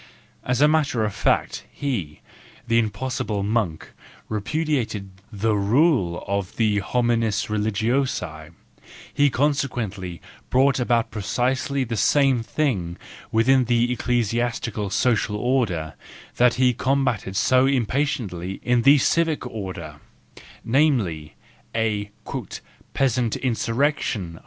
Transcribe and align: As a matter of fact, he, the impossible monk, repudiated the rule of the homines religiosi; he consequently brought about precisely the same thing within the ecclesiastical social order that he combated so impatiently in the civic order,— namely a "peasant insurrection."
As 0.43 0.61
a 0.61 0.67
matter 0.67 1.05
of 1.05 1.13
fact, 1.13 1.63
he, 1.71 2.21
the 2.65 2.79
impossible 2.79 3.43
monk, 3.43 3.91
repudiated 4.29 5.11
the 5.31 5.55
rule 5.55 6.25
of 6.25 6.55
the 6.55 6.79
homines 6.79 7.45
religiosi; 7.49 8.49
he 9.13 9.29
consequently 9.29 10.19
brought 10.49 10.79
about 10.79 11.11
precisely 11.11 11.83
the 11.83 11.95
same 11.97 12.41
thing 12.41 12.97
within 13.31 13.65
the 13.65 13.93
ecclesiastical 13.93 14.89
social 14.89 15.35
order 15.35 15.93
that 16.37 16.55
he 16.55 16.73
combated 16.73 17.35
so 17.35 17.67
impatiently 17.67 18.59
in 18.63 18.81
the 18.81 18.97
civic 18.97 19.45
order,— 19.45 19.97
namely 20.65 21.35
a 21.75 22.09
"peasant 22.95 23.35
insurrection." 23.35 24.39